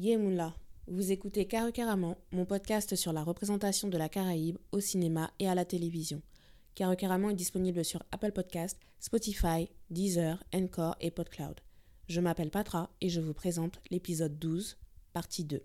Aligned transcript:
Yemoula, 0.00 0.54
vous 0.86 1.10
écoutez 1.10 1.48
Caraman, 1.48 2.14
mon 2.30 2.44
podcast 2.44 2.94
sur 2.94 3.12
la 3.12 3.24
représentation 3.24 3.88
de 3.88 3.98
la 3.98 4.08
Caraïbe 4.08 4.56
au 4.70 4.78
cinéma 4.78 5.32
et 5.40 5.48
à 5.48 5.56
la 5.56 5.64
télévision. 5.64 6.22
Caraman 6.76 7.32
est 7.32 7.34
disponible 7.34 7.84
sur 7.84 8.04
Apple 8.12 8.30
Podcast, 8.30 8.78
Spotify, 9.00 9.68
Deezer, 9.90 10.40
Encore 10.54 10.94
et 11.00 11.10
PodCloud. 11.10 11.56
Je 12.06 12.20
m'appelle 12.20 12.52
Patra 12.52 12.90
et 13.00 13.08
je 13.08 13.20
vous 13.20 13.34
présente 13.34 13.80
l'épisode 13.90 14.38
12, 14.38 14.78
partie 15.12 15.42
2. 15.42 15.64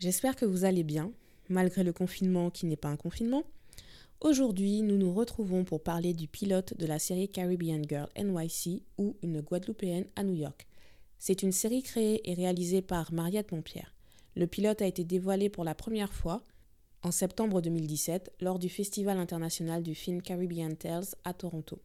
J'espère 0.00 0.34
que 0.34 0.46
vous 0.46 0.64
allez 0.64 0.82
bien, 0.82 1.12
malgré 1.50 1.84
le 1.84 1.92
confinement 1.92 2.48
qui 2.48 2.64
n'est 2.64 2.74
pas 2.74 2.88
un 2.88 2.96
confinement. 2.96 3.42
Aujourd'hui, 4.22 4.80
nous 4.80 4.96
nous 4.96 5.12
retrouvons 5.12 5.62
pour 5.62 5.82
parler 5.82 6.14
du 6.14 6.26
pilote 6.26 6.74
de 6.78 6.86
la 6.86 6.98
série 6.98 7.28
Caribbean 7.28 7.82
Girl 7.86 8.08
NYC 8.16 8.82
ou 8.96 9.18
Une 9.22 9.42
Guadeloupéenne 9.42 10.06
à 10.16 10.24
New 10.24 10.32
York. 10.32 10.66
C'est 11.18 11.42
une 11.42 11.52
série 11.52 11.82
créée 11.82 12.30
et 12.30 12.32
réalisée 12.32 12.80
par 12.80 13.12
Mariette 13.12 13.52
Montpierre. 13.52 13.94
Le 14.36 14.46
pilote 14.46 14.80
a 14.80 14.86
été 14.86 15.04
dévoilé 15.04 15.50
pour 15.50 15.64
la 15.64 15.74
première 15.74 16.14
fois 16.14 16.42
en 17.02 17.10
septembre 17.10 17.60
2017 17.60 18.32
lors 18.40 18.58
du 18.58 18.70
Festival 18.70 19.18
international 19.18 19.82
du 19.82 19.94
film 19.94 20.22
Caribbean 20.22 20.76
Tales 20.76 21.14
à 21.24 21.34
Toronto. 21.34 21.78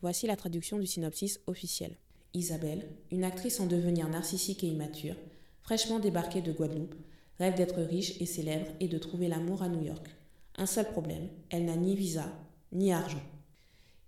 Voici 0.00 0.26
la 0.26 0.36
traduction 0.36 0.78
du 0.78 0.86
synopsis 0.86 1.40
officiel. 1.46 1.98
Isabelle, 2.32 2.88
une 3.10 3.24
actrice 3.24 3.60
en 3.60 3.66
devenir 3.66 4.08
narcissique 4.08 4.64
et 4.64 4.68
immature, 4.68 5.16
fraîchement 5.60 5.98
débarquée 5.98 6.40
de 6.40 6.52
Guadeloupe, 6.52 6.94
rêve 7.40 7.56
d'être 7.56 7.80
riche 7.80 8.20
et 8.20 8.26
célèbre 8.26 8.66
et 8.80 8.86
de 8.86 8.98
trouver 8.98 9.26
l'amour 9.26 9.62
à 9.62 9.68
New 9.68 9.82
York. 9.82 10.06
Un 10.56 10.66
seul 10.66 10.84
problème, 10.90 11.28
elle 11.48 11.64
n'a 11.64 11.74
ni 11.74 11.96
visa, 11.96 12.26
ni 12.70 12.92
argent. 12.92 13.22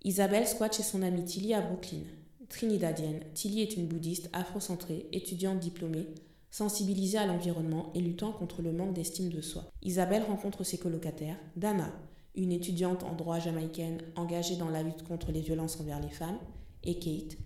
Isabelle 0.03 0.47
squatte 0.47 0.77
chez 0.77 0.83
son 0.83 1.01
amie 1.01 1.25
Tilly 1.25 1.55
à 1.55 1.61
Brooklyn. 1.61 2.03
Trinidadienne, 2.47 3.21
Tilly 3.33 3.61
est 3.61 3.75
une 3.75 3.87
bouddhiste 3.87 4.29
afrocentrée, 4.33 5.07
étudiante 5.11 5.59
diplômée, 5.59 6.05
sensibilisée 6.51 7.17
à 7.17 7.25
l'environnement 7.25 7.91
et 7.95 8.01
luttant 8.01 8.31
contre 8.31 8.61
le 8.61 8.71
manque 8.71 8.93
d'estime 8.93 9.29
de 9.29 9.41
soi. 9.41 9.65
Isabelle 9.81 10.23
rencontre 10.23 10.63
ses 10.63 10.77
colocataires, 10.77 11.39
Dana, 11.55 11.91
une 12.35 12.51
étudiante 12.51 13.03
en 13.03 13.15
droit 13.15 13.39
jamaïcaine 13.39 13.99
engagée 14.15 14.57
dans 14.57 14.69
la 14.69 14.83
lutte 14.83 15.03
contre 15.07 15.31
les 15.31 15.41
violences 15.41 15.79
envers 15.79 15.99
les 15.99 16.09
femmes, 16.09 16.37
et 16.83 16.99
Kate, 16.99 17.37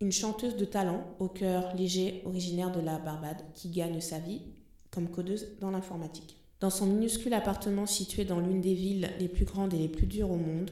une 0.00 0.10
chanteuse 0.10 0.56
de 0.56 0.64
talent 0.64 1.04
au 1.20 1.28
cœur 1.28 1.76
léger 1.76 2.22
originaire 2.24 2.72
de 2.72 2.80
la 2.80 2.98
Barbade 2.98 3.44
qui 3.54 3.68
gagne 3.68 4.00
sa 4.00 4.18
vie 4.18 4.40
comme 4.90 5.08
codeuse 5.08 5.46
dans 5.60 5.70
l'informatique. 5.70 6.36
Dans 6.60 6.70
son 6.70 6.86
minuscule 6.86 7.34
appartement 7.34 7.86
situé 7.86 8.24
dans 8.24 8.40
l'une 8.40 8.60
des 8.60 8.74
villes 8.74 9.10
les 9.18 9.28
plus 9.28 9.44
grandes 9.44 9.72
et 9.72 9.78
les 9.78 9.88
plus 9.88 10.06
dures 10.06 10.30
au 10.30 10.36
monde, 10.36 10.70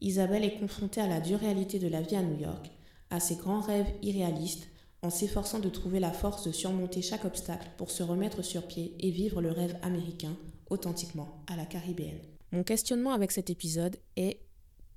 Isabelle 0.00 0.44
est 0.44 0.58
confrontée 0.58 1.00
à 1.00 1.06
la 1.06 1.20
dure 1.20 1.40
réalité 1.40 1.78
de 1.78 1.88
la 1.88 2.00
vie 2.00 2.16
à 2.16 2.22
New 2.22 2.40
York, 2.40 2.70
à 3.10 3.20
ses 3.20 3.36
grands 3.36 3.60
rêves 3.60 3.92
irréalistes, 4.02 4.68
en 5.02 5.10
s'efforçant 5.10 5.58
de 5.58 5.68
trouver 5.68 6.00
la 6.00 6.12
force 6.12 6.46
de 6.46 6.52
surmonter 6.52 7.02
chaque 7.02 7.24
obstacle 7.24 7.68
pour 7.76 7.90
se 7.90 8.02
remettre 8.02 8.42
sur 8.42 8.66
pied 8.66 8.94
et 8.98 9.10
vivre 9.10 9.40
le 9.40 9.50
rêve 9.50 9.76
américain 9.82 10.36
authentiquement 10.68 11.42
à 11.46 11.56
la 11.56 11.66
caribéenne. 11.66 12.20
Mon 12.52 12.62
questionnement 12.62 13.12
avec 13.12 13.32
cet 13.32 13.50
épisode 13.50 13.96
est 14.16 14.40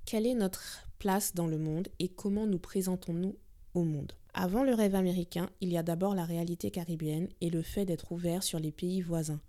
quelle 0.04 0.26
est 0.26 0.34
notre 0.34 0.86
place 0.98 1.34
dans 1.34 1.46
le 1.46 1.58
monde 1.58 1.88
et 1.98 2.08
comment 2.08 2.46
nous 2.46 2.58
présentons-nous 2.58 3.36
au 3.74 3.84
monde? 3.84 4.12
Avant 4.34 4.64
le 4.64 4.74
rêve 4.74 4.96
américain, 4.96 5.48
il 5.60 5.72
y 5.72 5.78
a 5.78 5.84
d'abord 5.84 6.16
la 6.16 6.24
réalité 6.24 6.72
caribéenne 6.72 7.28
et 7.40 7.50
le 7.50 7.62
fait 7.62 7.84
d'être 7.84 8.10
ouvert 8.10 8.42
sur 8.42 8.58
les 8.58 8.72
pays 8.72 9.00
voisins. 9.00 9.40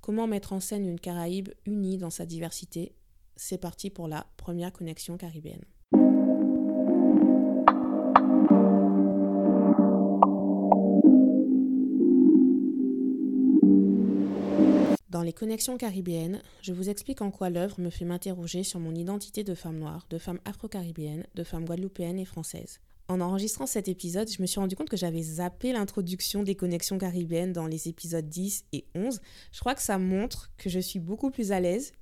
Comment 0.00 0.26
mettre 0.26 0.54
en 0.54 0.60
scène 0.60 0.88
une 0.88 0.98
Caraïbe 0.98 1.50
unie 1.66 1.98
dans 1.98 2.10
sa 2.10 2.24
diversité? 2.24 2.94
C'est 3.36 3.58
parti 3.58 3.90
pour 3.90 4.08
la 4.08 4.26
première 4.38 4.72
connexion 4.72 5.18
caribéenne. 5.18 5.64
Dans 15.10 15.22
les 15.22 15.34
connexions 15.34 15.76
caribéennes, 15.76 16.40
je 16.62 16.72
vous 16.72 16.88
explique 16.88 17.20
en 17.20 17.30
quoi 17.30 17.50
l'œuvre 17.50 17.78
me 17.80 17.90
fait 17.90 18.06
m'interroger 18.06 18.64
sur 18.64 18.80
mon 18.80 18.94
identité 18.94 19.44
de 19.44 19.54
femme 19.54 19.78
noire, 19.78 20.06
de 20.08 20.16
femme 20.16 20.40
afro-caribéenne, 20.46 21.26
de 21.34 21.44
femme 21.44 21.66
guadeloupéenne 21.66 22.18
et 22.18 22.24
française. 22.24 22.80
En 23.12 23.20
enregistrant 23.20 23.66
cet 23.66 23.88
épisode, 23.88 24.30
je 24.30 24.40
me 24.40 24.46
suis 24.46 24.58
rendu 24.58 24.74
compte 24.74 24.88
que 24.88 24.96
j'avais 24.96 25.20
zappé 25.20 25.74
l'introduction 25.74 26.42
des 26.42 26.54
connexions 26.54 26.96
caribéennes 26.96 27.52
dans 27.52 27.66
les 27.66 27.86
épisodes 27.86 28.26
10 28.26 28.64
et 28.72 28.86
11. 28.94 29.20
Je 29.52 29.60
crois 29.60 29.74
que 29.74 29.82
ça 29.82 29.98
montre 29.98 30.50
que 30.56 30.70
je 30.70 30.78
suis 30.78 30.98
beaucoup 30.98 31.30
plus 31.30 31.52
à 31.52 31.60
l'aise, 31.60 31.92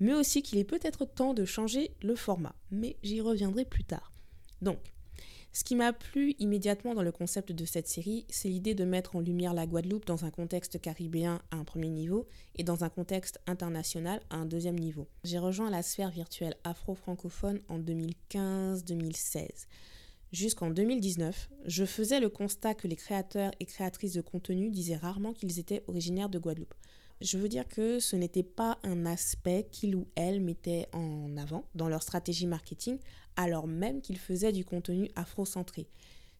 mais 0.00 0.12
aussi 0.12 0.42
qu'il 0.42 0.58
est 0.58 0.64
peut-être 0.64 1.04
temps 1.04 1.34
de 1.34 1.44
changer 1.44 1.92
le 2.02 2.16
format. 2.16 2.56
Mais 2.72 2.96
j'y 3.04 3.20
reviendrai 3.20 3.64
plus 3.64 3.84
tard. 3.84 4.12
Donc, 4.60 4.78
ce 5.52 5.62
qui 5.62 5.76
m'a 5.76 5.92
plu 5.92 6.34
immédiatement 6.40 6.94
dans 6.94 7.04
le 7.04 7.12
concept 7.12 7.52
de 7.52 7.64
cette 7.64 7.86
série, 7.86 8.26
c'est 8.28 8.48
l'idée 8.48 8.74
de 8.74 8.84
mettre 8.84 9.14
en 9.14 9.20
lumière 9.20 9.54
la 9.54 9.68
Guadeloupe 9.68 10.04
dans 10.04 10.24
un 10.24 10.30
contexte 10.30 10.80
caribéen 10.80 11.40
à 11.52 11.58
un 11.58 11.64
premier 11.64 11.90
niveau 11.90 12.26
et 12.56 12.64
dans 12.64 12.82
un 12.82 12.88
contexte 12.88 13.38
international 13.46 14.20
à 14.30 14.36
un 14.38 14.46
deuxième 14.46 14.80
niveau. 14.80 15.06
J'ai 15.22 15.38
rejoint 15.38 15.70
la 15.70 15.84
sphère 15.84 16.10
virtuelle 16.10 16.56
afro-francophone 16.64 17.60
en 17.68 17.78
2015-2016. 17.78 19.68
Jusqu'en 20.32 20.70
2019, 20.70 21.50
je 21.66 21.84
faisais 21.84 22.18
le 22.18 22.28
constat 22.28 22.74
que 22.74 22.88
les 22.88 22.96
créateurs 22.96 23.52
et 23.60 23.64
créatrices 23.64 24.14
de 24.14 24.20
contenu 24.20 24.70
disaient 24.70 24.96
rarement 24.96 25.32
qu'ils 25.32 25.60
étaient 25.60 25.84
originaires 25.86 26.28
de 26.28 26.38
Guadeloupe. 26.38 26.74
Je 27.20 27.38
veux 27.38 27.48
dire 27.48 27.66
que 27.66 28.00
ce 28.00 28.16
n'était 28.16 28.42
pas 28.42 28.78
un 28.82 29.06
aspect 29.06 29.68
qu'ils 29.70 29.94
ou 29.94 30.08
elles 30.16 30.40
mettaient 30.40 30.88
en 30.92 31.36
avant 31.36 31.64
dans 31.74 31.88
leur 31.88 32.02
stratégie 32.02 32.46
marketing, 32.46 32.98
alors 33.36 33.68
même 33.68 34.02
qu'ils 34.02 34.18
faisaient 34.18 34.52
du 34.52 34.64
contenu 34.64 35.08
afro-centré. 35.14 35.88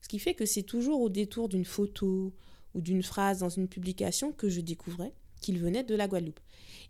Ce 0.03 0.09
qui 0.09 0.19
fait 0.19 0.35
que 0.35 0.47
c'est 0.47 0.65
toujours 0.65 1.01
au 1.01 1.09
détour 1.09 1.49
d'une 1.49 1.65
photo 1.65 2.35
ou 2.75 2.81
d'une 2.81 3.03
phrase 3.03 3.39
dans 3.39 3.49
une 3.49 3.69
publication 3.69 4.33
que 4.33 4.49
je 4.49 4.61
découvrais 4.61 5.15
qu'ils 5.41 5.59
venaient 5.59 5.85
de 5.85 5.95
la 5.95 6.09
Guadeloupe. 6.09 6.41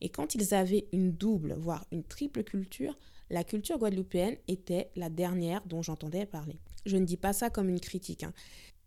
Et 0.00 0.08
quand 0.08 0.34
ils 0.34 0.54
avaient 0.54 0.88
une 0.92 1.12
double, 1.12 1.54
voire 1.58 1.86
une 1.92 2.04
triple 2.04 2.42
culture, 2.42 2.98
la 3.30 3.44
culture 3.44 3.78
guadeloupéenne 3.78 4.36
était 4.48 4.90
la 4.96 5.10
dernière 5.10 5.62
dont 5.66 5.82
j'entendais 5.82 6.26
parler. 6.26 6.58
Je 6.84 6.96
ne 6.96 7.04
dis 7.04 7.16
pas 7.16 7.32
ça 7.32 7.50
comme 7.50 7.68
une 7.68 7.80
critique. 7.80 8.22
Hein. 8.22 8.32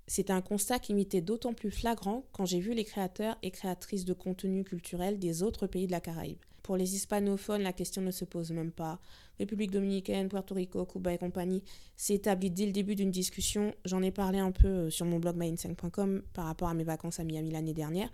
C'est 0.07 0.31
un 0.31 0.41
constat 0.41 0.79
qui 0.79 0.93
m'était 0.93 1.21
d'autant 1.21 1.53
plus 1.53 1.69
flagrant 1.69 2.25
quand 2.31 2.45
j'ai 2.45 2.59
vu 2.59 2.73
les 2.73 2.83
créateurs 2.83 3.37
et 3.43 3.51
créatrices 3.51 4.05
de 4.05 4.13
contenu 4.13 4.63
culturel 4.63 5.19
des 5.19 5.43
autres 5.43 5.67
pays 5.67 5.85
de 5.85 5.91
la 5.91 5.99
Caraïbe. 5.99 6.39
Pour 6.63 6.77
les 6.77 6.95
hispanophones, 6.95 7.61
la 7.61 7.73
question 7.73 8.01
ne 8.01 8.11
se 8.11 8.25
pose 8.25 8.51
même 8.51 8.71
pas. 8.71 8.99
République 9.39 9.71
dominicaine, 9.71 10.29
Puerto 10.29 10.55
Rico, 10.55 10.85
Cuba 10.85 11.13
et 11.13 11.17
compagnie, 11.17 11.63
c'est 11.95 12.15
établi 12.15 12.51
dès 12.51 12.65
le 12.65 12.71
début 12.71 12.95
d'une 12.95 13.11
discussion. 13.11 13.73
J'en 13.85 14.01
ai 14.01 14.11
parlé 14.11 14.39
un 14.39 14.51
peu 14.51 14.67
euh, 14.67 14.89
sur 14.89 15.05
mon 15.05 15.19
blog 15.19 15.37
my5.com 15.37 16.21
par 16.33 16.45
rapport 16.45 16.69
à 16.69 16.73
mes 16.73 16.83
vacances 16.83 17.19
à 17.19 17.23
Miami 17.23 17.51
l'année 17.51 17.73
dernière, 17.73 18.11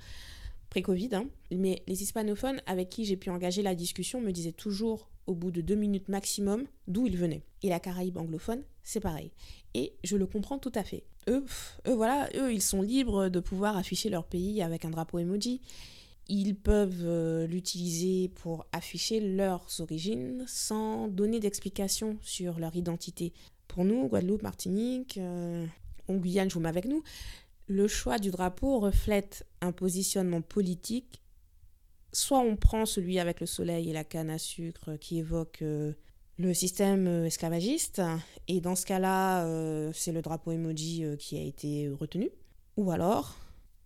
pré-Covid. 0.70 1.10
Hein. 1.14 1.28
Mais 1.52 1.84
les 1.88 2.04
hispanophones 2.04 2.62
avec 2.66 2.90
qui 2.90 3.06
j'ai 3.06 3.18
pu 3.18 3.30
engager 3.30 3.62
la 3.62 3.76
discussion 3.76 4.22
me 4.22 4.32
disaient 4.32 4.52
toujours 4.52 5.10
au 5.28 5.34
bout 5.34 5.52
de 5.52 5.62
deux 5.62 5.76
minutes 5.76 6.10
maximum 6.10 6.66
d'où 6.88 7.08
ils 7.08 7.18
venaient. 7.18 7.44
Et 7.64 7.70
la 7.70 7.80
Caraïbe 7.80 8.18
anglophone, 8.18 8.64
c'est 8.84 9.00
pareil. 9.00 9.32
Et 9.74 9.94
je 10.04 10.18
le 10.18 10.28
comprends 10.28 10.60
tout 10.60 10.72
à 10.76 10.84
fait. 10.84 11.04
Eux, 11.28 11.44
voilà, 11.86 12.30
eux, 12.36 12.54
ils 12.54 12.62
sont 12.62 12.82
libres 12.82 13.30
de 13.30 13.40
pouvoir 13.40 13.78
afficher 13.78 14.10
leur 14.10 14.26
pays 14.26 14.62
avec 14.62 14.86
un 14.86 14.92
drapeau 14.92 15.18
emoji. 15.18 15.62
Ils 16.28 16.56
peuvent 16.56 17.04
euh, 17.04 17.46
l'utiliser 17.48 18.30
pour 18.30 18.66
afficher 18.72 19.20
leurs 19.20 19.68
origines 19.80 20.44
sans 20.48 21.08
donner 21.08 21.40
d'explication 21.40 22.18
sur 22.22 22.60
leur 22.60 22.76
identité. 22.76 23.34
Pour 23.68 23.86
nous, 23.86 24.08
Guadeloupe, 24.08 24.42
Martinique, 24.42 25.18
euh, 25.18 25.66
Guyane, 26.10 26.50
je 26.50 26.58
vous 26.58 26.66
avec 26.66 26.86
nous, 26.86 27.04
le 27.68 27.88
choix 27.88 28.20
du 28.20 28.32
drapeau 28.32 28.80
reflète 28.80 29.46
un 29.62 29.72
positionnement 29.72 30.42
politique 30.42 31.22
soit 32.16 32.40
on 32.40 32.56
prend 32.56 32.86
celui 32.86 33.20
avec 33.20 33.42
le 33.42 33.46
soleil 33.46 33.90
et 33.90 33.94
la 33.94 34.06
canne 34.06 34.30
à 34.30 34.38
sucre 34.38 34.96
qui 34.96 35.20
évoque 35.20 35.62
euh, 35.62 35.94
le 36.38 36.54
système 36.54 37.08
euh, 37.08 37.26
esclavagiste, 37.26 38.02
et 38.48 38.62
dans 38.62 38.76
ce 38.76 38.86
cas-là, 38.86 39.46
euh, 39.46 39.92
c'est 39.94 40.14
le 40.14 40.22
drapeau 40.22 40.52
emoji 40.52 41.04
qui 41.20 41.38
a 41.38 41.42
été 41.42 41.90
retenu, 41.90 42.30
ou 42.78 42.92
alors 42.92 43.36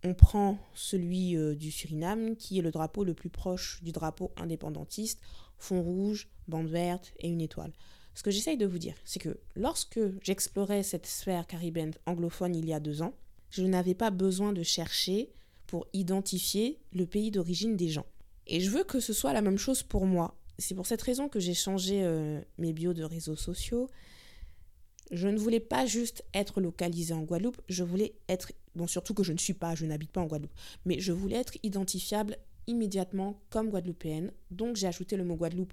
on 0.04 0.14
prend 0.14 0.58
celui 0.74 1.36
du 1.56 1.70
Suriname 1.70 2.34
qui 2.34 2.58
est 2.58 2.62
le 2.62 2.70
drapeau 2.70 3.04
le 3.04 3.12
plus 3.12 3.28
proche 3.28 3.82
du 3.82 3.92
drapeau 3.92 4.32
indépendantiste, 4.36 5.20
fond 5.58 5.82
rouge, 5.82 6.28
bande 6.48 6.68
verte 6.68 7.12
et 7.18 7.28
une 7.28 7.42
étoile. 7.42 7.72
Ce 8.14 8.22
que 8.22 8.30
j'essaye 8.30 8.56
de 8.56 8.64
vous 8.64 8.78
dire, 8.78 8.94
c'est 9.04 9.20
que 9.20 9.38
lorsque 9.56 10.00
j'explorais 10.22 10.82
cette 10.82 11.06
sphère 11.06 11.46
caribéenne 11.46 11.92
anglophone 12.06 12.54
il 12.54 12.64
y 12.64 12.72
a 12.72 12.80
deux 12.80 13.02
ans, 13.02 13.12
je 13.50 13.62
n'avais 13.62 13.94
pas 13.94 14.10
besoin 14.10 14.52
de 14.52 14.62
chercher 14.62 15.32
pour 15.66 15.86
identifier 15.92 16.80
le 16.92 17.06
pays 17.06 17.30
d'origine 17.30 17.76
des 17.76 17.88
gens. 17.88 18.06
Et 18.46 18.60
je 18.60 18.70
veux 18.70 18.84
que 18.84 19.00
ce 19.00 19.12
soit 19.12 19.32
la 19.32 19.42
même 19.42 19.58
chose 19.58 19.82
pour 19.82 20.06
moi. 20.06 20.36
C'est 20.58 20.74
pour 20.74 20.86
cette 20.86 21.02
raison 21.02 21.28
que 21.28 21.40
j'ai 21.40 21.54
changé 21.54 22.02
euh, 22.02 22.40
mes 22.58 22.72
bios 22.72 22.92
de 22.92 23.04
réseaux 23.04 23.36
sociaux. 23.36 23.88
Je 25.10 25.28
ne 25.28 25.38
voulais 25.38 25.60
pas 25.60 25.86
juste 25.86 26.24
être 26.34 26.60
localisée 26.60 27.14
en 27.14 27.22
Guadeloupe, 27.22 27.60
je 27.68 27.82
voulais 27.82 28.14
être, 28.28 28.52
bon 28.76 28.86
surtout 28.86 29.14
que 29.14 29.24
je 29.24 29.32
ne 29.32 29.38
suis 29.38 29.54
pas, 29.54 29.74
je 29.74 29.84
n'habite 29.84 30.12
pas 30.12 30.20
en 30.20 30.26
Guadeloupe, 30.26 30.54
mais 30.84 31.00
je 31.00 31.12
voulais 31.12 31.36
être 31.36 31.56
identifiable 31.64 32.36
immédiatement 32.68 33.40
comme 33.50 33.70
guadeloupéenne, 33.70 34.32
donc 34.52 34.76
j'ai 34.76 34.86
ajouté 34.86 35.16
le 35.16 35.24
mot 35.24 35.34
Guadeloupe. 35.34 35.72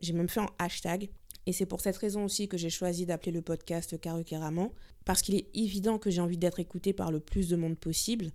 J'ai 0.00 0.12
même 0.12 0.28
fait 0.28 0.40
un 0.40 0.50
hashtag. 0.58 1.10
Et 1.46 1.52
c'est 1.52 1.66
pour 1.66 1.80
cette 1.80 1.96
raison 1.96 2.24
aussi 2.24 2.46
que 2.46 2.56
j'ai 2.58 2.70
choisi 2.70 3.06
d'appeler 3.06 3.32
le 3.32 3.42
podcast 3.42 3.98
Caruqueraman, 3.98 4.70
parce 5.08 5.22
qu'il 5.22 5.36
est 5.36 5.48
évident 5.54 5.96
que 5.96 6.10
j'ai 6.10 6.20
envie 6.20 6.36
d'être 6.36 6.60
écouté 6.60 6.92
par 6.92 7.10
le 7.10 7.18
plus 7.18 7.48
de 7.48 7.56
monde 7.56 7.78
possible. 7.78 8.30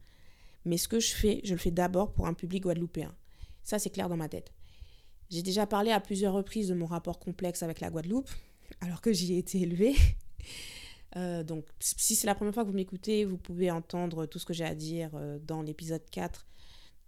Mais 0.66 0.78
ce 0.78 0.88
que 0.88 1.00
je 1.00 1.14
fais, 1.14 1.40
je 1.44 1.52
le 1.54 1.60
fais 1.60 1.70
d'abord 1.70 2.12
pour 2.14 2.26
un 2.26 2.34
public 2.34 2.64
guadeloupéen. 2.64 3.14
Ça, 3.62 3.78
c'est 3.78 3.92
clair 3.92 4.10
dans 4.10 4.18
ma 4.18 4.28
tête. 4.28 4.52
J'ai 5.30 5.44
déjà 5.44 5.68
parlé 5.68 5.92
à 5.92 6.00
plusieurs 6.00 6.34
reprises 6.34 6.70
de 6.70 6.74
mon 6.74 6.88
rapport 6.88 7.20
complexe 7.20 7.62
avec 7.62 7.80
la 7.80 7.92
Guadeloupe, 7.92 8.28
alors 8.82 9.02
que 9.02 9.14
j'y 9.14 9.36
ai 9.36 9.38
été 9.38 9.62
élevée. 9.62 9.96
Euh, 11.16 11.44
donc, 11.44 11.68
si 11.80 12.16
c'est 12.16 12.26
la 12.26 12.34
première 12.34 12.56
fois 12.56 12.64
que 12.64 12.70
vous 12.70 12.76
m'écoutez, 12.76 13.24
vous 13.24 13.38
pouvez 13.38 13.70
entendre 13.70 14.26
tout 14.26 14.40
ce 14.40 14.46
que 14.48 14.54
j'ai 14.54 14.66
à 14.66 14.74
dire 14.74 15.12
euh, 15.14 15.38
dans 15.38 15.62
l'épisode 15.62 16.02
4 16.10 16.48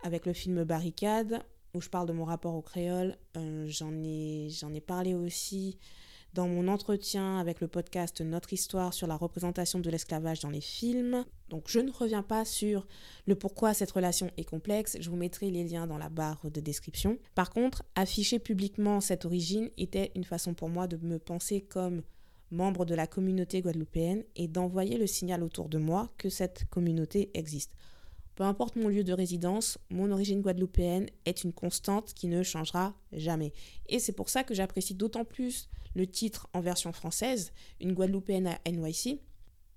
avec 0.04 0.28
le 0.28 0.34
film 0.34 0.64
Barricade, 0.64 1.44
où 1.74 1.82
je 1.82 1.90
parle 1.90 2.08
de 2.08 2.14
mon 2.14 2.24
rapport 2.24 2.54
au 2.54 2.62
créole. 2.62 3.18
Euh, 3.36 3.66
j'en 3.68 3.96
ai 4.04 4.82
parlé 4.86 5.16
aussi 5.16 5.80
dans 6.36 6.50
mon 6.50 6.68
entretien 6.68 7.40
avec 7.40 7.62
le 7.62 7.70
podcast 7.70 8.20
Notre 8.20 8.52
Histoire 8.52 8.94
sur 8.94 9.08
la 9.08 9.16
représentation 9.16 9.80
de 9.80 9.90
l'esclavage 9.90 10.42
dans 10.42 10.50
les 10.50 10.60
films. 10.60 11.24
Donc 11.48 11.70
je 11.70 11.80
ne 11.80 11.90
reviens 11.90 12.24
pas 12.24 12.44
sur 12.44 12.86
le 13.26 13.36
pourquoi 13.36 13.74
cette 13.74 13.92
relation 13.92 14.30
est 14.36 14.44
complexe, 14.44 14.98
je 15.00 15.10
vous 15.10 15.16
mettrai 15.16 15.50
les 15.50 15.64
liens 15.64 15.88
dans 15.88 15.98
la 15.98 16.10
barre 16.10 16.42
de 16.52 16.60
description. 16.60 17.18
Par 17.36 17.52
contre, 17.52 17.84
afficher 17.96 18.40
publiquement 18.40 19.00
cette 19.00 19.24
origine 19.24 19.70
était 19.78 20.12
une 20.14 20.26
façon 20.26 20.54
pour 20.54 20.68
moi 20.68 20.88
de 20.88 20.98
me 20.98 21.20
penser 21.20 21.62
comme 21.62 22.02
membre 22.52 22.84
de 22.84 22.96
la 22.96 23.08
communauté 23.08 23.62
guadeloupéenne 23.62 24.26
et 24.36 24.50
d'envoyer 24.50 24.98
le 24.98 25.08
signal 25.08 25.42
autour 25.42 25.70
de 25.70 25.78
moi 25.78 26.12
que 26.18 26.28
cette 26.28 26.66
communauté 26.70 27.32
existe. 27.34 27.72
Peu 28.36 28.44
importe 28.44 28.76
mon 28.76 28.90
lieu 28.90 29.06
de 29.06 29.14
résidence, 29.14 29.78
mon 29.90 30.12
origine 30.12 30.42
guadeloupéenne 30.42 31.08
est 31.24 31.46
une 31.46 31.54
constante 31.54 32.14
qui 32.14 32.28
ne 32.28 32.44
changera 32.44 32.94
jamais. 33.14 33.54
Et 33.88 34.00
c'est 34.00 34.12
pour 34.12 34.28
ça 34.28 34.44
que 34.44 34.54
j'apprécie 34.54 34.96
d'autant 34.96 35.24
plus 35.24 35.70
le 35.96 36.06
titre 36.06 36.48
en 36.54 36.62
version 36.62 36.94
française, 36.94 37.52
Une 37.82 37.94
Guadeloupéenne 37.94 38.48
à 38.48 38.60
NYC. 38.70 39.22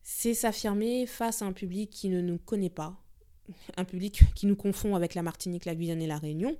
C'est 0.02 0.34
s'affirmer 0.34 1.06
face 1.06 1.42
à 1.42 1.46
un 1.46 1.52
public 1.52 1.90
qui 1.90 2.08
ne 2.08 2.20
nous 2.20 2.38
connaît 2.38 2.70
pas, 2.70 2.96
un 3.76 3.84
public 3.84 4.22
qui 4.34 4.46
nous 4.46 4.56
confond 4.56 4.94
avec 4.94 5.14
la 5.14 5.22
Martinique, 5.22 5.64
la 5.64 5.74
Guyane 5.74 6.02
et 6.02 6.06
la 6.06 6.18
Réunion. 6.18 6.56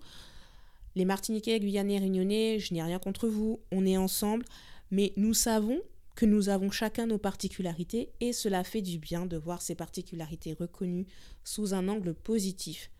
Les 0.95 1.05
Martiniquais, 1.05 1.61
Guyanais, 1.61 1.99
Réunionnais, 1.99 2.59
je 2.59 2.75
n'ai 2.75 2.83
rien 2.83 2.99
contre 2.99 3.29
vous, 3.29 3.61
on 3.71 3.87
est 3.87 3.97
ensemble, 3.97 4.45
mais 4.91 5.13
nous 5.17 5.35
savons 5.35 5.81
que 6.15 6.27
nous 6.27 6.49
avons 6.49 6.71
chacun 6.71 7.07
nos 7.07 7.19
particularités 7.19 8.11
et 8.21 8.33
cela 8.33 8.65
fait 8.65 8.83
du 8.83 8.99
bien 8.99 9.25
de 9.25 9.37
voir 9.37 9.63
ces 9.63 9.77
particularités 9.77 10.55
reconnues 10.55 11.07
sous 11.45 11.75
un 11.75 11.89
angle 11.89 12.15
positif. 12.15 12.91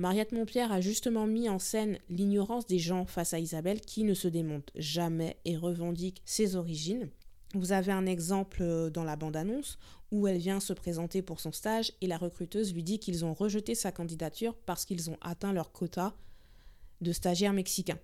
Mariette 0.00 0.32
Montpierre 0.32 0.72
a 0.72 0.80
justement 0.80 1.26
mis 1.26 1.50
en 1.50 1.58
scène 1.58 1.98
l'ignorance 2.08 2.66
des 2.66 2.78
gens 2.78 3.04
face 3.04 3.34
à 3.34 3.38
Isabelle 3.38 3.82
qui 3.82 4.02
ne 4.02 4.14
se 4.14 4.28
démonte 4.28 4.70
jamais 4.74 5.36
et 5.44 5.58
revendique 5.58 6.22
ses 6.24 6.56
origines. 6.56 7.10
Vous 7.52 7.72
avez 7.72 7.92
un 7.92 8.06
exemple 8.06 8.62
euh, 8.62 8.88
dans 8.88 9.04
la 9.04 9.16
bande-annonce 9.16 9.78
où 10.10 10.26
elle 10.26 10.38
vient 10.38 10.58
se 10.58 10.72
présenter 10.72 11.20
pour 11.20 11.38
son 11.38 11.52
stage 11.52 11.92
et 12.00 12.06
la 12.06 12.16
recruteuse 12.16 12.72
lui 12.72 12.82
dit 12.82 12.98
qu'ils 12.98 13.26
ont 13.26 13.34
rejeté 13.34 13.74
sa 13.74 13.92
candidature 13.92 14.54
parce 14.64 14.86
qu'ils 14.86 15.10
ont 15.10 15.18
atteint 15.20 15.52
leur 15.52 15.70
quota 15.70 16.14
de 17.02 17.12
stagiaires 17.12 17.52
mexicains. 17.52 18.00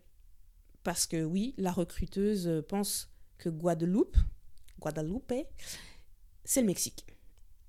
Parce 0.83 1.07
que 1.07 1.25
oui, 1.25 1.55
la 1.57 1.73
recruteuse 1.73 2.63
pense 2.69 3.09
que 3.39 3.49
Guadeloupe, 3.49 4.19
Guadalupe, 4.81 5.33
c'est 6.45 6.61
le 6.61 6.67
Mexique. 6.67 7.07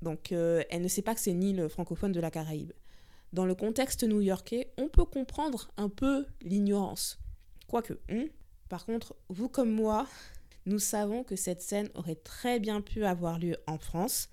Donc 0.02 0.34
euh, 0.34 0.64
elle 0.70 0.82
ne 0.82 0.90
sait 0.90 1.02
pas 1.02 1.16
que 1.16 1.22
c'est 1.22 1.34
ni 1.34 1.54
le 1.54 1.70
francophone 1.70 2.12
de 2.12 2.20
la 2.20 2.30
Caraïbe. 2.30 2.74
Dans 3.34 3.46
le 3.46 3.56
contexte 3.56 4.04
new-yorkais, 4.04 4.72
on 4.78 4.88
peut 4.88 5.06
comprendre 5.06 5.70
un 5.78 5.90
peu 5.90 6.26
l'ignorance. 6.42 7.20
Quoique, 7.68 8.00
hein. 8.10 8.26
par 8.70 8.86
contre, 8.86 9.16
vous 9.30 9.50
comme 9.50 9.72
moi, 9.72 10.08
nous 10.66 10.80
savons 10.80 11.24
que 11.24 11.36
cette 11.36 11.62
scène 11.62 11.90
aurait 11.96 12.16
très 12.16 12.60
bien 12.60 12.82
pu 12.82 13.06
avoir 13.06 13.40
lieu 13.40 13.58
en 13.68 13.78
France. 13.78 14.30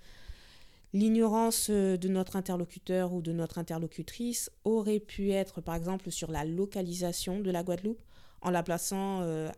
L'ignorance 0.92 1.68
euh, 1.70 1.96
de 1.96 2.08
notre 2.08 2.36
interlocuteur 2.36 3.12
ou 3.12 3.20
de 3.20 3.32
notre 3.32 3.58
interlocutrice 3.58 4.50
aurait 4.62 5.00
pu 5.00 5.32
être 5.32 5.60
par 5.60 5.74
exemple 5.74 6.10
sur 6.12 6.30
la 6.30 6.44
localisation 6.44 7.40
de 7.40 7.50
la 7.50 7.64
Guadeloupe 7.64 8.00
en 8.42 8.50
la 8.50 8.62
plaçant 8.62 9.22
euh, 9.22 9.50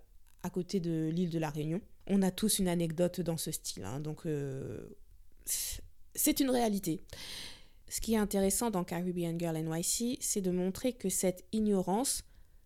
à 0.42 0.50
côté 0.50 0.80
de 0.80 1.10
l'île 1.12 1.30
de 1.30 1.38
la 1.38 1.50
Réunion. 1.50 1.80
On 2.06 2.22
a 2.22 2.30
tous 2.30 2.58
une 2.58 2.68
anecdote 2.68 3.20
dans 3.20 3.36
ce 3.36 3.50
style, 3.50 3.84
hein, 3.84 4.00
donc 4.00 4.24
euh, 4.24 4.86
c'est 6.14 6.40
une 6.40 6.50
réalité. 6.50 7.02
Ce 7.88 8.00
qui 8.00 8.14
est 8.14 8.18
intéressant 8.18 8.70
dans 8.70 8.84
Caribbean 8.84 9.38
Girl 9.38 9.56
NYC, 9.56 10.18
c'est 10.20 10.40
de 10.40 10.50
montrer 10.50 10.92
que 10.92 11.08
cette 11.08 11.44
ignorance 11.52 12.22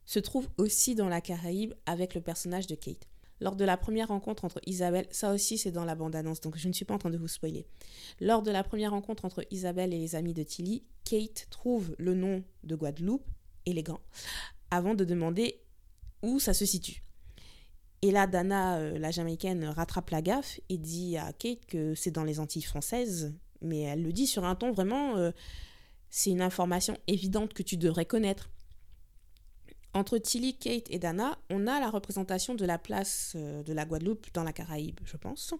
se 0.07 0.19
trouve 0.19 0.49
aussi 0.57 0.95
dans 0.95 1.09
la 1.09 1.21
Caraïbe 1.21 1.75
avec 1.87 2.15
le 2.15 2.21
personnage 2.21 2.67
de 2.67 2.75
Kate. 2.75 3.07
Lors 3.41 3.57
de 3.57 3.65
la 3.65 3.77
première 3.77 4.09
rencontre 4.09 4.45
entre 4.45 4.61
Isabelle, 4.67 5.07
ça 5.11 5.33
aussi 5.33 5.57
c'est 5.57 5.71
dans 5.71 5.85
la 5.85 5.95
bande-annonce, 5.95 6.41
donc 6.41 6.57
je 6.57 6.69
ne 6.69 6.73
suis 6.73 6.85
pas 6.85 6.95
en 6.95 6.99
train 6.99 7.11
de 7.11 7.17
vous 7.17 7.29
spoiler. 7.29 7.67
Lors 8.21 8.43
de 8.43 8.51
la 8.51 8.63
première 8.63 8.91
rencontre 8.91 9.25
entre 9.25 9.47
Isabelle 9.51 9.95
et 9.95 9.99
les 9.99 10.15
amis 10.15 10.35
de 10.35 10.43
Tilly, 10.43 10.85
Kate 11.05 11.47
trouve 11.51 11.95
le 11.99 12.15
nom 12.15 12.43
de 12.65 12.75
Guadeloupe, 12.75 13.27
élégant, 13.67 14.01
avant 14.71 14.95
de 14.95 15.05
demander 15.05 15.61
où 16.23 16.39
ça 16.39 16.53
se 16.53 16.67
situe. 16.67 17.03
Et 18.03 18.11
là, 18.11 18.27
Dana, 18.27 18.79
euh, 18.79 18.99
la 18.99 19.11
Jamaïcaine, 19.11 19.65
rattrape 19.65 20.11
la 20.11 20.23
gaffe 20.23 20.61
et 20.69 20.79
dit 20.79 21.17
à 21.17 21.33
Kate 21.33 21.67
que 21.67 21.95
c'est 21.95 22.11
dans 22.11 22.25
les 22.25 22.41
Antilles 22.41 22.63
françaises, 22.63 23.35
mais 23.63 23.81
elle 23.81 24.03
le 24.03 24.13
dit 24.13 24.27
sur 24.27 24.45
un 24.45 24.55
ton 24.55 24.73
vraiment... 24.73 25.17
Euh, 25.17 25.31
c'est 26.11 26.31
une 26.31 26.43
information 26.43 26.97
évidente 27.07 27.55
que 27.55 27.63
tu 27.63 27.77
devrais 27.77 28.05
connaître. 28.05 28.51
Entre 29.95 30.19
Tilly, 30.19 30.57
Kate 30.57 30.91
et 30.91 30.99
Dana, 30.99 31.39
on 31.51 31.67
a 31.67 31.81
la 31.81 31.91
représentation 31.91 32.55
de 32.55 32.65
la 32.65 32.79
place 32.79 33.33
euh, 33.37 33.63
de 33.63 33.73
la 33.73 33.85
Guadeloupe 33.85 34.27
dans 34.35 34.45
la 34.45 34.53
Caraïbe, 34.53 35.01
je 35.05 35.17
pense. 35.17 35.55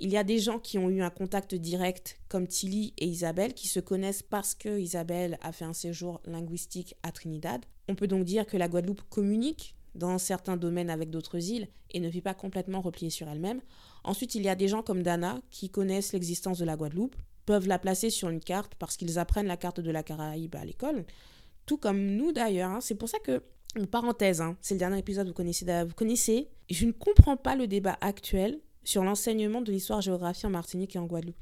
Il 0.00 0.10
y 0.10 0.16
a 0.16 0.24
des 0.24 0.38
gens 0.38 0.58
qui 0.58 0.78
ont 0.78 0.90
eu 0.90 1.02
un 1.02 1.10
contact 1.10 1.54
direct, 1.54 2.20
comme 2.28 2.46
Tilly 2.46 2.94
et 2.98 3.06
Isabelle, 3.06 3.54
qui 3.54 3.68
se 3.68 3.80
connaissent 3.80 4.22
parce 4.22 4.54
que 4.54 4.78
Isabelle 4.78 5.38
a 5.40 5.50
fait 5.50 5.64
un 5.64 5.72
séjour 5.72 6.20
linguistique 6.24 6.94
à 7.02 7.10
Trinidad. 7.10 7.64
On 7.88 7.94
peut 7.94 8.06
donc 8.06 8.24
dire 8.24 8.46
que 8.46 8.56
la 8.56 8.68
Guadeloupe 8.68 9.02
communique 9.08 9.74
dans 9.98 10.18
certains 10.18 10.56
domaines 10.56 10.90
avec 10.90 11.10
d'autres 11.10 11.50
îles 11.50 11.68
et 11.90 12.00
ne 12.00 12.08
vit 12.08 12.20
pas 12.20 12.34
complètement 12.34 12.80
repliée 12.80 13.10
sur 13.10 13.28
elle-même. 13.28 13.60
Ensuite, 14.04 14.34
il 14.34 14.42
y 14.42 14.48
a 14.48 14.54
des 14.54 14.68
gens 14.68 14.82
comme 14.82 15.02
Dana 15.02 15.40
qui 15.50 15.70
connaissent 15.70 16.12
l'existence 16.12 16.58
de 16.58 16.64
la 16.64 16.76
Guadeloupe, 16.76 17.16
peuvent 17.44 17.66
la 17.66 17.78
placer 17.78 18.10
sur 18.10 18.28
une 18.28 18.40
carte 18.40 18.74
parce 18.78 18.96
qu'ils 18.96 19.18
apprennent 19.18 19.46
la 19.46 19.56
carte 19.56 19.80
de 19.80 19.90
la 19.90 20.02
Caraïbe 20.02 20.54
à 20.56 20.64
l'école, 20.64 21.04
tout 21.66 21.78
comme 21.78 22.00
nous 22.00 22.32
d'ailleurs. 22.32 22.70
Hein. 22.70 22.80
C'est 22.80 22.94
pour 22.94 23.08
ça 23.08 23.18
que, 23.18 23.42
une 23.76 23.86
parenthèse, 23.86 24.40
hein, 24.40 24.56
c'est 24.60 24.74
le 24.74 24.78
dernier 24.78 24.98
épisode, 24.98 25.28
vous 25.28 25.34
connaissez, 25.34 25.64
vous 25.84 25.94
connaissez, 25.94 26.48
je 26.70 26.86
ne 26.86 26.92
comprends 26.92 27.36
pas 27.36 27.56
le 27.56 27.66
débat 27.66 27.98
actuel 28.00 28.60
sur 28.84 29.04
l'enseignement 29.04 29.60
de 29.60 29.72
l'histoire-géographie 29.72 30.46
en 30.46 30.50
Martinique 30.50 30.96
et 30.96 30.98
en 30.98 31.06
Guadeloupe. 31.06 31.36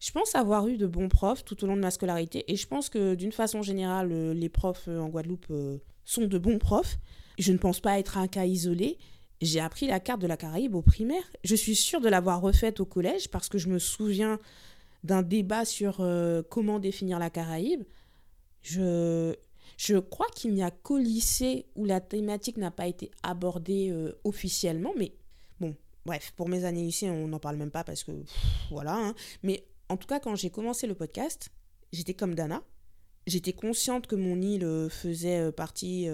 Je 0.00 0.10
pense 0.12 0.34
avoir 0.34 0.66
eu 0.66 0.78
de 0.78 0.86
bons 0.86 1.08
profs 1.08 1.44
tout 1.44 1.62
au 1.62 1.66
long 1.66 1.76
de 1.76 1.82
ma 1.82 1.90
scolarité 1.90 2.50
et 2.50 2.56
je 2.56 2.66
pense 2.66 2.88
que 2.88 3.14
d'une 3.14 3.32
façon 3.32 3.60
générale, 3.60 4.12
euh, 4.12 4.32
les 4.32 4.48
profs 4.48 4.88
euh, 4.88 4.98
en 4.98 5.08
Guadeloupe 5.08 5.46
euh, 5.50 5.78
sont 6.04 6.26
de 6.26 6.38
bons 6.38 6.58
profs. 6.58 6.98
Je 7.40 7.52
ne 7.52 7.58
pense 7.58 7.80
pas 7.80 7.98
être 7.98 8.18
un 8.18 8.28
cas 8.28 8.44
isolé. 8.44 8.98
J'ai 9.40 9.60
appris 9.60 9.86
la 9.86 9.98
carte 9.98 10.20
de 10.20 10.26
la 10.26 10.36
Caraïbe 10.36 10.74
au 10.74 10.82
primaire. 10.82 11.22
Je 11.42 11.54
suis 11.54 11.74
sûre 11.74 12.02
de 12.02 12.08
l'avoir 12.10 12.42
refaite 12.42 12.80
au 12.80 12.84
collège 12.84 13.28
parce 13.28 13.48
que 13.48 13.56
je 13.56 13.70
me 13.70 13.78
souviens 13.78 14.38
d'un 15.04 15.22
débat 15.22 15.64
sur 15.64 16.00
euh, 16.00 16.42
comment 16.42 16.78
définir 16.78 17.18
la 17.18 17.30
Caraïbe. 17.30 17.82
Je, 18.60 19.34
je 19.78 19.96
crois 19.96 20.26
qu'il 20.34 20.52
n'y 20.52 20.62
a 20.62 20.70
qu'au 20.70 20.98
lycée 20.98 21.64
où 21.76 21.86
la 21.86 22.02
thématique 22.02 22.58
n'a 22.58 22.70
pas 22.70 22.86
été 22.86 23.10
abordée 23.22 23.88
euh, 23.90 24.12
officiellement, 24.24 24.92
mais 24.98 25.14
bon, 25.60 25.74
bref, 26.04 26.34
pour 26.36 26.46
mes 26.46 26.66
années 26.66 26.82
lycée, 26.82 27.08
on 27.08 27.28
n'en 27.28 27.38
parle 27.38 27.56
même 27.56 27.70
pas 27.70 27.84
parce 27.84 28.04
que 28.04 28.12
voilà. 28.70 28.96
Hein. 28.96 29.14
Mais 29.42 29.64
en 29.88 29.96
tout 29.96 30.06
cas, 30.06 30.20
quand 30.20 30.34
j'ai 30.34 30.50
commencé 30.50 30.86
le 30.86 30.94
podcast, 30.94 31.48
j'étais 31.90 32.12
comme 32.12 32.34
Dana. 32.34 32.62
J'étais 33.26 33.54
consciente 33.54 34.06
que 34.06 34.16
mon 34.16 34.42
île 34.42 34.64
euh, 34.64 34.90
faisait 34.90 35.50
partie 35.52 36.06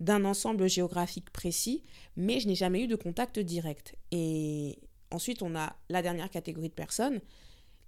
d'un 0.00 0.24
ensemble 0.24 0.68
géographique 0.68 1.30
précis, 1.30 1.82
mais 2.16 2.40
je 2.40 2.48
n'ai 2.48 2.54
jamais 2.54 2.82
eu 2.82 2.86
de 2.86 2.96
contact 2.96 3.38
direct. 3.38 3.96
Et 4.10 4.78
ensuite, 5.10 5.42
on 5.42 5.54
a 5.56 5.76
la 5.88 6.02
dernière 6.02 6.30
catégorie 6.30 6.68
de 6.68 6.74
personnes, 6.74 7.20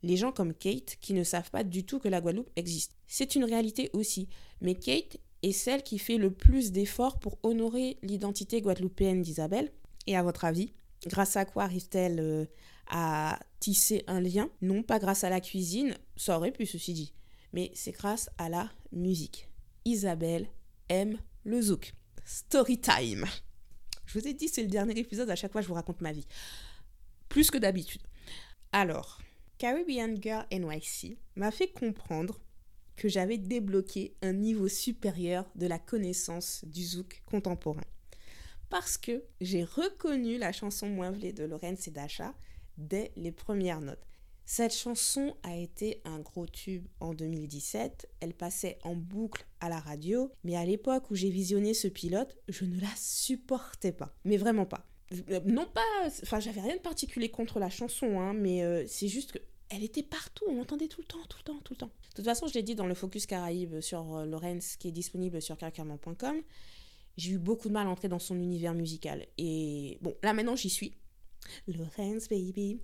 les 0.03 0.17
gens 0.17 0.33
comme 0.33 0.55
Kate 0.55 0.97
qui 1.01 1.13
ne 1.13 1.25
savent 1.25 1.51
pas 1.51 1.65
du 1.65 1.85
tout 1.85 1.99
que 1.99 2.09
la 2.09 2.21
Guadeloupe 2.21 2.51
existe. 2.57 2.97
C'est 3.07 3.35
une 3.35 3.45
réalité 3.45 3.91
aussi, 3.93 4.29
mais 4.61 4.75
Kate 4.75 5.19
est 5.43 5.53
celle 5.53 5.83
qui 5.83 5.99
fait 5.99 6.19
le 6.19 6.31
plus 6.31 6.73
d'efforts 6.73 7.19
pour 7.19 7.39
honorer 7.43 7.99
l'identité 8.03 8.61
guadeloupéenne 8.61 9.23
d'Isabelle. 9.23 9.71
Et 10.07 10.17
à 10.17 10.23
votre 10.23 10.45
avis, 10.45 10.73
grâce 11.07 11.37
à 11.37 11.45
quoi 11.45 11.65
arrive-t-elle 11.65 12.21
euh, 12.21 12.45
à 12.89 13.39
tisser 13.59 14.05
un 14.07 14.21
lien? 14.21 14.51
Non 14.63 14.83
pas 14.83 14.99
grâce 14.99 15.25
à 15.25 15.31
la 15.31 15.41
cuisine, 15.41 15.95
ça 16.17 16.37
aurait 16.37 16.53
pu 16.53 16.67
ceci 16.67 16.93
dit, 16.93 17.13
mais 17.53 17.71
c'est 17.75 17.93
grâce 17.93 18.31
à 18.39 18.49
la 18.49 18.71
musique. 18.93 19.49
Isabelle 19.85 20.49
aime 20.89 21.19
le 21.45 21.61
zouk. 21.61 21.95
Story 22.33 22.79
time. 22.79 23.27
Je 24.07 24.17
vous 24.17 24.29
ai 24.29 24.35
dit, 24.35 24.47
c'est 24.47 24.63
le 24.63 24.69
dernier 24.69 24.97
épisode, 24.97 25.29
à 25.31 25.35
chaque 25.35 25.51
fois 25.51 25.63
je 25.63 25.67
vous 25.67 25.75
raconte 25.75 26.01
ma 26.01 26.13
vie. 26.13 26.29
Plus 27.29 27.51
que 27.51 27.59
d'habitude. 27.59 28.03
Alors, 28.71 29.19
Caribbean 29.59 30.15
Girl 30.23 30.47
NYC 30.53 31.19
m'a 31.35 31.51
fait 31.51 31.73
comprendre 31.73 32.41
que 32.95 33.09
j'avais 33.09 33.37
débloqué 33.37 34.15
un 34.23 34.33
niveau 34.33 34.69
supérieur 34.69 35.51
de 35.57 35.67
la 35.67 35.81
connaissance 35.81 36.65
du 36.65 36.85
zouk 36.85 37.21
contemporain. 37.27 37.83
Parce 38.69 38.97
que 38.97 39.25
j'ai 39.41 39.65
reconnu 39.65 40.39
la 40.39 40.53
chanson 40.53 40.89
Moinvelée 40.89 41.33
de 41.33 41.43
Lorenz 41.43 41.89
et 41.89 41.91
Dasha 41.91 42.33
dès 42.79 43.11
les 43.17 43.33
premières 43.33 43.81
notes. 43.81 44.07
Cette 44.53 44.75
chanson 44.75 45.37
a 45.45 45.57
été 45.57 46.03
un 46.05 46.19
gros 46.19 46.45
tube 46.45 46.89
en 46.99 47.15
2017. 47.15 48.11
Elle 48.19 48.35
passait 48.35 48.81
en 48.83 48.97
boucle 48.97 49.47
à 49.61 49.69
la 49.69 49.79
radio, 49.79 50.33
mais 50.43 50.57
à 50.57 50.65
l'époque 50.65 51.09
où 51.13 51.15
j'ai 51.15 51.31
visionné 51.31 51.73
ce 51.73 51.87
pilote, 51.87 52.37
je 52.49 52.65
ne 52.65 52.81
la 52.81 52.91
supportais 52.97 53.93
pas. 53.93 54.13
Mais 54.25 54.39
vraiment 54.39 54.67
pas. 54.67 54.85
Euh, 55.31 55.39
non 55.45 55.69
pas, 55.73 55.87
enfin 56.25 56.41
j'avais 56.41 56.63
rien 56.63 56.75
de 56.75 56.81
particulier 56.81 57.29
contre 57.29 57.61
la 57.61 57.71
chanson, 57.71 58.19
hein, 58.19 58.33
mais 58.33 58.65
euh, 58.65 58.85
c'est 58.89 59.07
juste 59.07 59.31
que 59.31 59.39
elle 59.69 59.85
était 59.85 60.03
partout, 60.03 60.43
on 60.49 60.57
l'entendait 60.57 60.89
tout 60.89 61.01
le 61.01 61.07
temps, 61.07 61.25
tout 61.29 61.39
le 61.39 61.45
temps, 61.45 61.61
tout 61.63 61.75
le 61.75 61.79
temps. 61.79 61.93
De 62.09 62.15
toute 62.17 62.25
façon, 62.25 62.49
je 62.49 62.55
l'ai 62.55 62.65
dit 62.65 62.75
dans 62.75 62.89
le 62.89 62.95
Focus 62.95 63.27
Caraïbe 63.27 63.81
sur 63.81 64.17
euh, 64.17 64.27
Lorenz, 64.27 64.77
qui 64.79 64.89
est 64.89 64.93
disponible 64.93 65.41
sur 65.41 65.57
carcarman.com, 65.57 66.43
j'ai 67.17 67.31
eu 67.31 67.39
beaucoup 67.39 67.69
de 67.69 67.75
mal 67.75 67.87
à 67.87 67.91
entrer 67.91 68.09
dans 68.09 68.19
son 68.19 68.35
univers 68.41 68.75
musical. 68.75 69.29
Et 69.39 69.99
bon, 70.03 70.17
là 70.25 70.33
maintenant 70.33 70.57
j'y 70.57 70.71
suis. 70.71 70.97
Lorenz, 71.69 72.29
baby. 72.29 72.81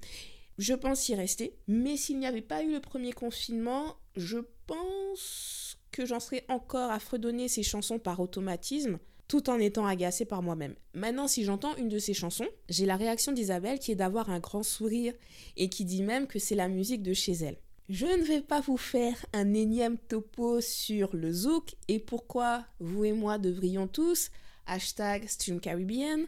Je 0.59 0.75
pense 0.75 1.09
y 1.09 1.15
rester. 1.15 1.55
Mais 1.69 1.97
s'il 1.97 2.19
n'y 2.19 2.27
avait 2.27 2.41
pas 2.43 2.63
eu 2.63 2.73
le 2.73 2.81
premier 2.81 3.13
confinement, 3.13 3.97
je 4.17 4.39
pense 4.67 5.79
que 5.93 6.07
j'en 6.07 6.21
serais 6.21 6.45
encore 6.49 6.91
à 6.91 6.99
fredonner 6.99 7.49
ces 7.49 7.63
chansons 7.63 7.99
par 7.99 8.21
automatisme 8.21 8.99
tout 9.29 9.51
en 9.51 9.59
étant 9.59 9.87
agacée 9.87 10.25
par 10.25 10.43
moi-même. 10.43 10.77
Maintenant, 10.95 11.27
si 11.27 11.45
j'entends 11.45 11.75
une 11.77 11.89
de 11.89 11.99
ces 11.99 12.15
chansons, 12.15 12.47
j'ai 12.69 12.87
la 12.87 12.97
réaction 12.97 13.33
d'Isabelle 13.33 13.79
qui 13.79 13.93
est 13.93 13.97
d'avoir 13.97 14.31
un 14.31 14.39
grand 14.39 14.63
sourire 14.63 15.15
et 15.57 15.69
qui 15.69 15.85
dit 15.85 16.03
même 16.03 16.27
que 16.27 16.39
c'est 16.39 16.55
la 16.55 16.69
musique 16.69 17.03
de 17.03 17.13
chez 17.13 17.33
elle. 17.33 17.57
Je 17.89 18.07
ne 18.07 18.25
vais 18.25 18.41
pas 18.41 18.61
vous 18.61 18.77
faire 18.77 19.27
un 19.33 19.55
énième 19.55 19.99
topo 19.99 20.61
sur 20.61 21.15
le 21.15 21.33
zouk 21.33 21.75
et 21.89 21.99
pourquoi 21.99 22.65
vous 22.81 23.05
et 23.05 23.13
moi 23.13 23.39
devrions 23.39 23.87
tous 23.89 24.31
hashtag 24.67 25.29
Stream 25.29 25.61
Caribbean. 25.61 26.27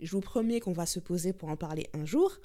Je 0.00 0.10
vous 0.10 0.20
promets 0.20 0.60
qu'on 0.60 0.72
va 0.72 0.86
se 0.86 1.00
poser 1.00 1.32
pour 1.32 1.48
en 1.48 1.56
parler 1.56 1.88
un 1.92 2.04
jour 2.04 2.38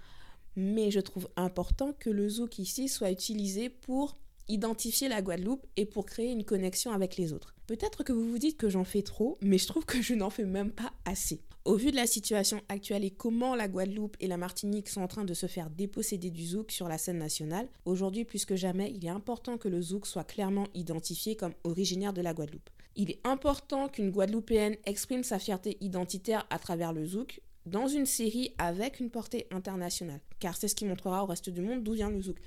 mais 0.55 0.91
je 0.91 0.99
trouve 0.99 1.27
important 1.35 1.93
que 1.93 2.09
le 2.09 2.27
zouk 2.29 2.59
ici 2.59 2.87
soit 2.87 3.11
utilisé 3.11 3.69
pour 3.69 4.17
identifier 4.47 5.07
la 5.07 5.21
Guadeloupe 5.21 5.65
et 5.77 5.85
pour 5.85 6.05
créer 6.05 6.31
une 6.31 6.43
connexion 6.43 6.91
avec 6.91 7.17
les 7.17 7.33
autres. 7.33 7.55
Peut-être 7.67 8.03
que 8.03 8.11
vous 8.11 8.29
vous 8.29 8.39
dites 8.39 8.57
que 8.57 8.69
j'en 8.69 8.83
fais 8.83 9.01
trop, 9.01 9.37
mais 9.41 9.57
je 9.57 9.67
trouve 9.67 9.85
que 9.85 10.01
je 10.01 10.13
n'en 10.13 10.29
fais 10.29 10.45
même 10.45 10.71
pas 10.71 10.91
assez. 11.05 11.41
Au 11.65 11.75
vu 11.75 11.91
de 11.91 11.95
la 11.95 12.07
situation 12.07 12.59
actuelle 12.67 13.05
et 13.05 13.11
comment 13.11 13.55
la 13.55 13.69
Guadeloupe 13.69 14.17
et 14.19 14.27
la 14.27 14.35
Martinique 14.35 14.89
sont 14.89 15.01
en 15.01 15.07
train 15.07 15.23
de 15.23 15.33
se 15.33 15.45
faire 15.45 15.69
déposséder 15.69 16.29
du 16.29 16.45
zouk 16.45 16.71
sur 16.71 16.89
la 16.89 16.97
scène 16.97 17.19
nationale, 17.19 17.69
aujourd'hui 17.85 18.25
plus 18.25 18.43
que 18.43 18.57
jamais, 18.57 18.91
il 18.93 19.05
est 19.05 19.09
important 19.09 19.57
que 19.57 19.69
le 19.69 19.81
zouk 19.81 20.05
soit 20.05 20.25
clairement 20.25 20.67
identifié 20.73 21.37
comme 21.37 21.53
originaire 21.63 22.11
de 22.11 22.21
la 22.21 22.33
Guadeloupe. 22.33 22.69
Il 22.97 23.09
est 23.11 23.21
important 23.23 23.87
qu'une 23.87 24.11
Guadeloupéenne 24.11 24.75
exprime 24.85 25.23
sa 25.23 25.39
fierté 25.39 25.77
identitaire 25.79 26.45
à 26.49 26.59
travers 26.59 26.91
le 26.91 27.05
zouk, 27.05 27.39
dans 27.65 27.87
une 27.87 28.05
série 28.05 28.53
avec 28.57 28.99
une 28.99 29.09
portée 29.09 29.47
internationale. 29.51 30.19
Car 30.39 30.55
c'est 30.55 30.67
ce 30.67 30.75
qui 30.75 30.85
montrera 30.85 31.23
au 31.23 31.27
reste 31.27 31.49
du 31.49 31.61
monde 31.61 31.83
d'où 31.83 31.93
vient 31.93 32.09
le 32.09 32.21
zouk. 32.21 32.37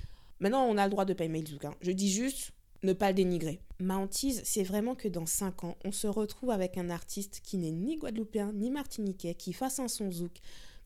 Maintenant, 0.41 0.67
on 0.67 0.77
a 0.77 0.85
le 0.85 0.91
droit 0.91 1.05
de 1.05 1.15
pas 1.15 1.25
aimer 1.25 1.41
le 1.41 1.47
zouk. 1.47 1.65
Hein. 1.65 1.75
Je 1.81 1.91
dis 1.91 2.11
juste 2.11 2.53
ne 2.83 2.93
pas 2.93 3.09
le 3.09 3.15
dénigrer. 3.15 3.61
Ma 3.81 3.97
hantise, 3.97 4.43
c'est 4.45 4.63
vraiment 4.63 4.95
que 4.95 5.09
dans 5.09 5.27
5 5.27 5.65
ans, 5.65 5.77
on 5.85 5.93
se 5.93 6.07
retrouve 6.07 6.51
avec 6.51 6.77
un 6.79 6.91
artiste 6.91 7.41
qui 7.43 7.57
n'est 7.57 7.71
ni 7.71 7.97
guadeloupéen 7.97 8.53
ni 8.53 8.71
martiniquais, 8.71 9.35
qui 9.35 9.53
fasse 9.53 9.79
un 9.79 9.89
son 9.89 10.11
zouk 10.11 10.41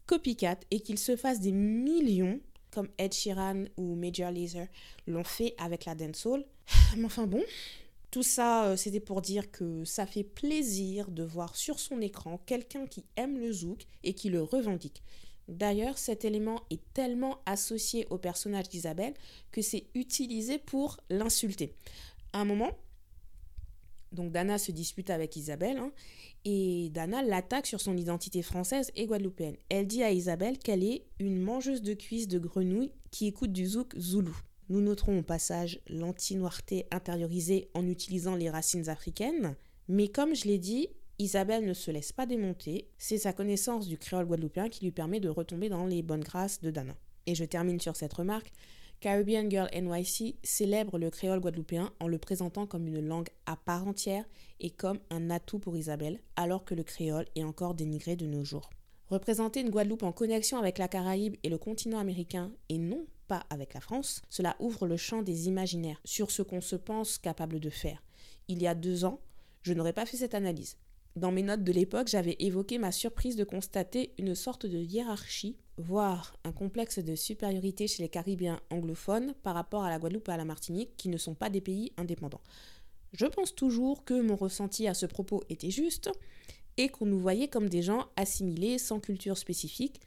copycat 0.06 0.58
et 0.70 0.80
qu'il 0.80 0.98
se 0.98 1.16
fasse 1.16 1.40
des 1.40 1.52
millions 1.52 2.40
comme 2.70 2.88
Ed 2.98 3.12
Sheeran 3.12 3.64
ou 3.76 3.94
Major 3.94 4.30
Lazer 4.30 4.66
l'ont 5.06 5.24
fait 5.24 5.54
avec 5.58 5.84
la 5.84 5.94
dancehall. 5.94 6.44
Mais 6.96 7.04
enfin 7.04 7.26
bon, 7.26 7.42
tout 8.10 8.22
ça, 8.22 8.66
euh, 8.66 8.76
c'était 8.76 9.00
pour 9.00 9.22
dire 9.22 9.50
que 9.50 9.84
ça 9.84 10.06
fait 10.06 10.24
plaisir 10.24 11.10
de 11.10 11.22
voir 11.22 11.54
sur 11.56 11.78
son 11.78 12.00
écran 12.00 12.38
quelqu'un 12.46 12.86
qui 12.86 13.04
aime 13.16 13.38
le 13.38 13.52
zouk 13.52 13.86
et 14.02 14.14
qui 14.14 14.30
le 14.30 14.42
revendique. 14.42 15.02
D'ailleurs, 15.48 15.98
cet 15.98 16.24
élément 16.24 16.62
est 16.70 16.80
tellement 16.92 17.38
associé 17.46 18.06
au 18.10 18.18
personnage 18.18 18.68
d'Isabelle 18.68 19.14
que 19.50 19.62
c'est 19.62 19.86
utilisé 19.94 20.58
pour 20.58 20.98
l'insulter. 21.08 21.74
À 22.32 22.40
un 22.40 22.44
moment, 22.44 22.70
donc 24.12 24.32
Dana 24.32 24.58
se 24.58 24.72
dispute 24.72 25.10
avec 25.10 25.36
Isabelle 25.36 25.78
hein, 25.78 25.92
et 26.44 26.90
Dana 26.90 27.22
l'attaque 27.22 27.66
sur 27.66 27.80
son 27.80 27.96
identité 27.96 28.42
française 28.42 28.90
et 28.96 29.06
guadeloupéenne. 29.06 29.56
Elle 29.68 29.86
dit 29.86 30.02
à 30.02 30.10
Isabelle 30.10 30.58
qu'elle 30.58 30.84
est 30.84 31.04
une 31.18 31.40
mangeuse 31.40 31.82
de 31.82 31.94
cuisses 31.94 32.28
de 32.28 32.38
grenouille 32.38 32.92
qui 33.10 33.26
écoute 33.26 33.52
du 33.52 33.66
zouk 33.66 33.96
zoulou. 33.98 34.36
Nous 34.70 34.80
noterons 34.80 35.18
au 35.18 35.22
passage 35.22 35.80
l'anti-noirté 35.88 36.86
intériorisée 36.92 37.68
en 37.74 37.88
utilisant 37.88 38.36
les 38.36 38.48
racines 38.48 38.88
africaines, 38.88 39.56
mais 39.88 40.06
comme 40.06 40.36
je 40.36 40.44
l'ai 40.44 40.58
dit, 40.58 40.86
Isabelle 41.18 41.66
ne 41.66 41.74
se 41.74 41.90
laisse 41.90 42.12
pas 42.12 42.24
démonter, 42.24 42.88
c'est 42.96 43.18
sa 43.18 43.32
connaissance 43.32 43.88
du 43.88 43.98
créole 43.98 44.26
guadeloupéen 44.26 44.68
qui 44.68 44.84
lui 44.84 44.92
permet 44.92 45.18
de 45.18 45.28
retomber 45.28 45.68
dans 45.68 45.86
les 45.86 46.02
bonnes 46.02 46.22
grâces 46.22 46.60
de 46.60 46.70
Dana. 46.70 46.94
Et 47.26 47.34
je 47.34 47.44
termine 47.44 47.80
sur 47.80 47.96
cette 47.96 48.12
remarque. 48.12 48.52
Caribbean 49.00 49.50
Girl 49.50 49.68
NYC 49.74 50.36
célèbre 50.44 50.98
le 50.98 51.10
créole 51.10 51.40
guadeloupéen 51.40 51.92
en 51.98 52.06
le 52.06 52.18
présentant 52.18 52.66
comme 52.66 52.86
une 52.86 53.04
langue 53.04 53.30
à 53.46 53.56
part 53.56 53.88
entière 53.88 54.24
et 54.60 54.70
comme 54.70 55.00
un 55.10 55.30
atout 55.30 55.58
pour 55.58 55.76
Isabelle, 55.76 56.20
alors 56.36 56.64
que 56.64 56.76
le 56.76 56.84
créole 56.84 57.26
est 57.34 57.42
encore 57.42 57.74
dénigré 57.74 58.14
de 58.14 58.26
nos 58.26 58.44
jours. 58.44 58.70
Représenter 59.08 59.62
une 59.62 59.70
Guadeloupe 59.70 60.04
en 60.04 60.12
connexion 60.12 60.58
avec 60.58 60.78
la 60.78 60.86
Caraïbe 60.86 61.34
et 61.42 61.48
le 61.48 61.58
continent 61.58 61.98
américain 61.98 62.52
et 62.68 62.78
non 62.78 63.04
avec 63.50 63.74
la 63.74 63.80
France, 63.80 64.22
cela 64.28 64.56
ouvre 64.60 64.86
le 64.86 64.96
champ 64.96 65.22
des 65.22 65.48
imaginaires 65.48 66.00
sur 66.04 66.30
ce 66.30 66.42
qu'on 66.42 66.60
se 66.60 66.76
pense 66.76 67.18
capable 67.18 67.60
de 67.60 67.70
faire. 67.70 68.02
Il 68.48 68.62
y 68.62 68.66
a 68.66 68.74
deux 68.74 69.04
ans, 69.04 69.20
je 69.62 69.72
n'aurais 69.74 69.92
pas 69.92 70.06
fait 70.06 70.16
cette 70.16 70.34
analyse. 70.34 70.76
Dans 71.16 71.32
mes 71.32 71.42
notes 71.42 71.64
de 71.64 71.72
l'époque, 71.72 72.08
j'avais 72.08 72.36
évoqué 72.38 72.78
ma 72.78 72.92
surprise 72.92 73.36
de 73.36 73.44
constater 73.44 74.12
une 74.18 74.34
sorte 74.34 74.64
de 74.66 74.78
hiérarchie, 74.78 75.56
voire 75.76 76.36
un 76.44 76.52
complexe 76.52 76.98
de 76.98 77.16
supériorité 77.16 77.88
chez 77.88 78.02
les 78.02 78.08
Caribéens 78.08 78.60
anglophones 78.70 79.34
par 79.42 79.54
rapport 79.54 79.82
à 79.82 79.90
la 79.90 79.98
Guadeloupe 79.98 80.28
et 80.28 80.32
à 80.32 80.36
la 80.36 80.44
Martinique, 80.44 80.96
qui 80.96 81.08
ne 81.08 81.16
sont 81.16 81.34
pas 81.34 81.50
des 81.50 81.60
pays 81.60 81.92
indépendants. 81.96 82.42
Je 83.12 83.26
pense 83.26 83.54
toujours 83.54 84.04
que 84.04 84.20
mon 84.20 84.36
ressenti 84.36 84.86
à 84.86 84.94
ce 84.94 85.06
propos 85.06 85.42
était 85.48 85.70
juste 85.70 86.10
et 86.76 86.88
qu'on 86.88 87.06
nous 87.06 87.18
voyait 87.18 87.48
comme 87.48 87.68
des 87.68 87.82
gens 87.82 88.06
assimilés 88.16 88.78
sans 88.78 89.00
culture 89.00 89.36
spécifique, 89.36 90.00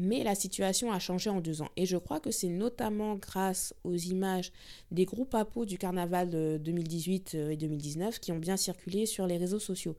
mais 0.00 0.24
la 0.24 0.34
situation 0.34 0.90
a 0.90 0.98
changé 0.98 1.28
en 1.28 1.40
deux 1.40 1.60
ans. 1.60 1.68
Et 1.76 1.84
je 1.84 1.98
crois 1.98 2.20
que 2.20 2.30
c'est 2.30 2.48
notamment 2.48 3.16
grâce 3.16 3.74
aux 3.84 3.94
images 3.94 4.50
des 4.90 5.04
groupes 5.04 5.34
à 5.34 5.44
peau 5.44 5.66
du 5.66 5.76
carnaval 5.76 6.30
de 6.30 6.58
2018 6.64 7.32
euh, 7.34 7.50
et 7.50 7.56
2019 7.56 8.18
qui 8.18 8.32
ont 8.32 8.38
bien 8.38 8.56
circulé 8.56 9.04
sur 9.04 9.26
les 9.26 9.36
réseaux 9.36 9.58
sociaux. 9.58 9.96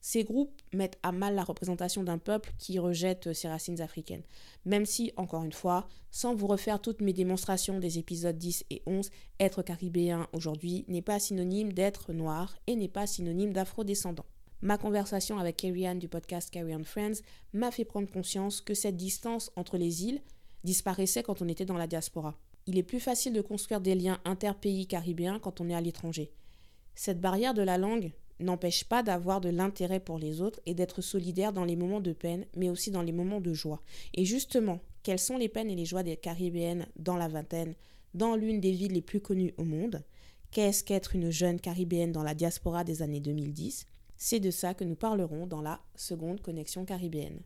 Ces 0.00 0.24
groupes 0.24 0.60
mettent 0.74 0.98
à 1.02 1.12
mal 1.12 1.36
la 1.36 1.44
représentation 1.44 2.02
d'un 2.02 2.18
peuple 2.18 2.52
qui 2.58 2.78
rejette 2.78 3.32
ses 3.32 3.48
racines 3.48 3.80
africaines. 3.80 4.24
Même 4.66 4.84
si, 4.84 5.12
encore 5.16 5.44
une 5.44 5.52
fois, 5.52 5.88
sans 6.10 6.34
vous 6.34 6.48
refaire 6.48 6.82
toutes 6.82 7.00
mes 7.00 7.14
démonstrations 7.14 7.78
des 7.78 7.98
épisodes 7.98 8.36
10 8.36 8.64
et 8.70 8.82
11, 8.86 9.08
être 9.40 9.62
caribéen 9.62 10.26
aujourd'hui 10.32 10.84
n'est 10.88 11.00
pas 11.00 11.20
synonyme 11.20 11.72
d'être 11.72 12.12
noir 12.12 12.56
et 12.66 12.76
n'est 12.76 12.88
pas 12.88 13.06
synonyme 13.06 13.52
d'afro-descendant. 13.52 14.26
Ma 14.64 14.78
conversation 14.78 15.38
avec 15.38 15.58
Carrie 15.58 15.86
Ann 15.86 15.98
du 15.98 16.08
podcast 16.08 16.50
Carrie 16.50 16.72
Ann 16.72 16.86
Friends 16.86 17.20
m'a 17.52 17.70
fait 17.70 17.84
prendre 17.84 18.10
conscience 18.10 18.62
que 18.62 18.72
cette 18.72 18.96
distance 18.96 19.52
entre 19.56 19.76
les 19.76 20.06
îles 20.06 20.22
disparaissait 20.64 21.22
quand 21.22 21.42
on 21.42 21.48
était 21.48 21.66
dans 21.66 21.76
la 21.76 21.86
diaspora. 21.86 22.34
Il 22.66 22.78
est 22.78 22.82
plus 22.82 22.98
facile 22.98 23.34
de 23.34 23.42
construire 23.42 23.82
des 23.82 23.94
liens 23.94 24.22
interpays 24.24 24.86
caribéens 24.86 25.38
quand 25.38 25.60
on 25.60 25.68
est 25.68 25.74
à 25.74 25.82
l'étranger. 25.82 26.30
Cette 26.94 27.20
barrière 27.20 27.52
de 27.52 27.60
la 27.60 27.76
langue 27.76 28.12
n'empêche 28.40 28.84
pas 28.84 29.02
d'avoir 29.02 29.42
de 29.42 29.50
l'intérêt 29.50 30.00
pour 30.00 30.18
les 30.18 30.40
autres 30.40 30.60
et 30.64 30.72
d'être 30.72 31.02
solidaire 31.02 31.52
dans 31.52 31.66
les 31.66 31.76
moments 31.76 32.00
de 32.00 32.14
peine, 32.14 32.46
mais 32.56 32.70
aussi 32.70 32.90
dans 32.90 33.02
les 33.02 33.12
moments 33.12 33.42
de 33.42 33.52
joie. 33.52 33.82
Et 34.14 34.24
justement, 34.24 34.80
quelles 35.02 35.18
sont 35.18 35.36
les 35.36 35.50
peines 35.50 35.68
et 35.68 35.76
les 35.76 35.84
joies 35.84 36.04
des 36.04 36.16
Caribéennes 36.16 36.86
dans 36.96 37.18
la 37.18 37.28
vingtaine, 37.28 37.74
dans 38.14 38.34
l'une 38.34 38.60
des 38.60 38.72
villes 38.72 38.94
les 38.94 39.02
plus 39.02 39.20
connues 39.20 39.52
au 39.58 39.64
monde? 39.64 40.02
Qu'est-ce 40.52 40.82
qu'être 40.82 41.14
une 41.14 41.30
jeune 41.30 41.60
Caribéenne 41.60 42.12
dans 42.12 42.22
la 42.22 42.34
diaspora 42.34 42.82
des 42.82 43.02
années 43.02 43.20
2010 43.20 43.88
c'est 44.16 44.40
de 44.40 44.50
ça 44.50 44.74
que 44.74 44.84
nous 44.84 44.96
parlerons 44.96 45.46
dans 45.46 45.62
la 45.62 45.80
seconde 45.94 46.40
connexion 46.40 46.84
caribéenne. 46.84 47.40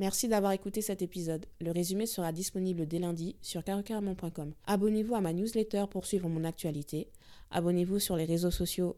Merci 0.00 0.28
d'avoir 0.28 0.52
écouté 0.52 0.80
cet 0.80 1.02
épisode. 1.02 1.44
Le 1.60 1.72
résumé 1.72 2.06
sera 2.06 2.32
disponible 2.32 2.86
dès 2.86 2.98
lundi 2.98 3.36
sur 3.42 3.62
carocaramon.com. 3.62 4.54
Abonnez-vous 4.66 5.14
à 5.14 5.20
ma 5.20 5.34
newsletter 5.34 5.84
pour 5.90 6.06
suivre 6.06 6.26
mon 6.26 6.44
actualité. 6.44 7.10
Abonnez-vous 7.50 7.98
sur 7.98 8.16
les 8.16 8.24
réseaux 8.24 8.50
sociaux 8.50 8.96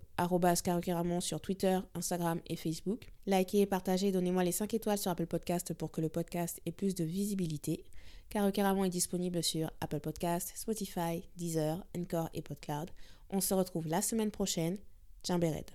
carocaramon 0.62 1.21
sur 1.21 1.40
Twitter, 1.40 1.81
Instagram 1.95 2.40
et 2.47 2.54
Facebook. 2.54 3.09
Likez 3.26 3.66
partagez, 3.66 4.12
donnez-moi 4.12 4.45
les 4.45 4.52
5 4.52 4.73
étoiles 4.75 4.99
sur 4.99 5.11
Apple 5.11 5.26
Podcast 5.26 5.75
pour 5.75 5.90
que 5.90 6.00
le 6.00 6.09
podcast 6.09 6.61
ait 6.66 6.73
plus 6.73 6.95
de 6.95 7.02
visibilité. 7.02 7.85
Carocaramon 8.28 8.85
est 8.85 8.88
disponible 8.90 9.42
sur 9.42 9.73
Apple 9.81 10.00
Podcast, 10.00 10.52
Spotify, 10.54 11.28
Deezer, 11.37 11.85
Encore 11.99 12.31
et 12.33 12.42
PodCloud. 12.42 12.90
On 13.31 13.40
se 13.40 13.54
retrouve 13.54 13.88
la 13.88 14.02
semaine 14.02 14.31
prochaine. 14.31 14.78
Bered. 15.28 15.71